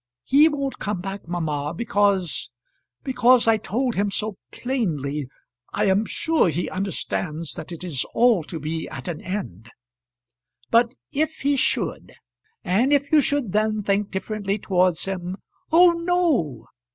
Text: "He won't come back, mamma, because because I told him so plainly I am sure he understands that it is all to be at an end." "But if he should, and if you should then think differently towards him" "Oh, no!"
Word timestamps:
"He 0.23 0.49
won't 0.49 0.79
come 0.79 0.99
back, 0.99 1.27
mamma, 1.27 1.75
because 1.75 2.49
because 3.03 3.47
I 3.47 3.57
told 3.57 3.93
him 3.93 4.09
so 4.09 4.35
plainly 4.51 5.27
I 5.73 5.85
am 5.85 6.05
sure 6.05 6.49
he 6.49 6.71
understands 6.71 7.53
that 7.53 7.71
it 7.71 7.83
is 7.83 8.03
all 8.15 8.41
to 8.45 8.59
be 8.59 8.89
at 8.89 9.07
an 9.07 9.21
end." 9.21 9.69
"But 10.71 10.95
if 11.11 11.41
he 11.41 11.55
should, 11.55 12.13
and 12.63 12.91
if 12.91 13.11
you 13.11 13.21
should 13.21 13.51
then 13.51 13.83
think 13.83 14.09
differently 14.09 14.57
towards 14.57 15.05
him" 15.05 15.37
"Oh, 15.71 15.91
no!" 15.91 16.65